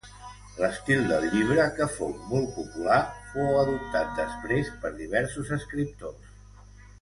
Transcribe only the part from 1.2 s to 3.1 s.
llibre, que fou molt popular,